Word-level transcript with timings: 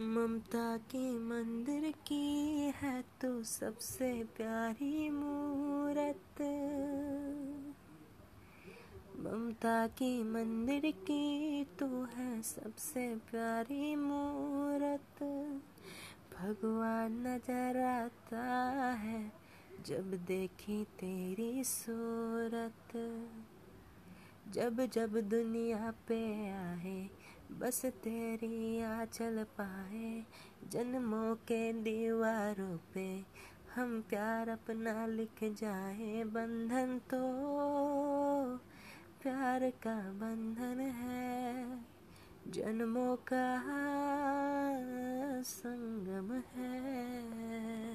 ममता 0.00 0.76
के 0.76 1.18
मंदिर 1.18 1.90
की 2.06 2.72
है 2.76 3.00
तो 3.20 3.42
सबसे 3.42 4.24
प्यारी 4.36 5.10
मूरत। 5.10 6.40
ममता 9.16 9.86
की 9.86 10.22
मंदिर 10.22 10.90
की 11.00 11.64
तो 11.78 11.86
है 12.16 12.40
सबसे 12.42 13.04
प्यारी 13.30 13.96
मूरत। 13.96 15.22
भगवान 16.34 17.20
नज़र 17.26 17.82
आता 17.84 18.46
है 19.00 19.32
जब 19.86 20.14
देखी 20.26 20.84
तेरी 20.84 21.64
सूरत। 21.64 22.96
जब 24.54 24.86
जब 24.86 25.20
दुनिया 25.28 25.92
पे 26.08 26.22
आए 26.50 27.00
बस 27.60 27.80
तेरी 28.04 28.80
आ 28.80 29.04
चल 29.04 29.42
पाए, 29.58 30.22
जन्मों 30.68 31.34
के 31.48 31.72
दीवारों 31.72 32.76
पे 32.94 33.04
हम 33.74 34.00
प्यार 34.08 34.48
अपना 34.48 35.06
लिख 35.06 35.42
जाए। 35.44 36.24
बंधन 36.26 36.98
तो 37.10 37.20
प्यार 39.22 39.68
का 39.82 39.96
बंधन 40.14 40.80
है, 40.96 41.78
जन्मों 42.48 43.16
का 43.32 43.46
संगम 45.42 46.32
है। 46.54 47.89